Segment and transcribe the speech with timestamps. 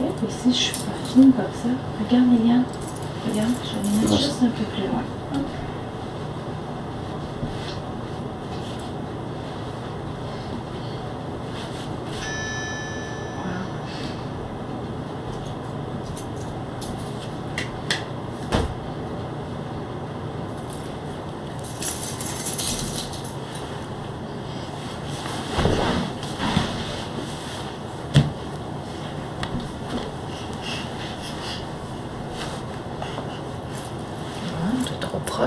[0.00, 2.64] Et si je suis pas fine comme ça, regarde Liliane.
[3.28, 5.02] Regarde, je vais les mettre juste un peu plus loin.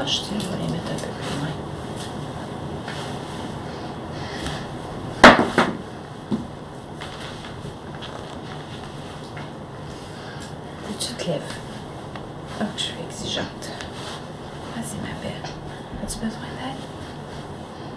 [0.06, 1.50] Je vais les mettre un peu plus loin.
[11.00, 11.42] Tu te lèves.
[12.62, 13.70] Oh, je suis exigeante.
[14.76, 15.50] Vas-y, ma belle.
[16.04, 16.84] As-tu besoin d'aide?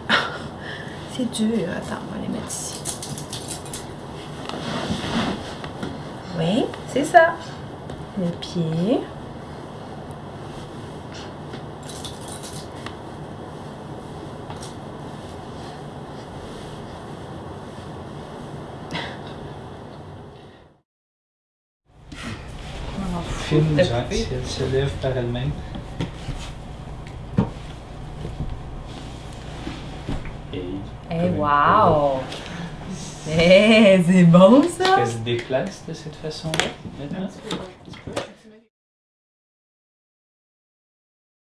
[0.08, 0.14] Ah,
[1.16, 1.68] C'est dur.
[1.76, 2.80] Attends, on va les mettre ici.
[6.38, 7.34] Oui, c'est ça.
[8.18, 9.00] Le pied.
[23.48, 23.78] Filme
[24.10, 25.52] si elle se lève par elle-même.
[30.52, 30.62] Et
[31.12, 32.20] Eh, wow!
[33.30, 34.96] Eh, c'est bon ça!
[34.98, 36.64] Elle se déplace de cette façon-là
[36.98, 37.28] maintenant?